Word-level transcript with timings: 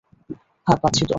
হ্যাঁ 0.67 0.77
পাচ্ছি 0.81 1.01
তো। 1.01 1.09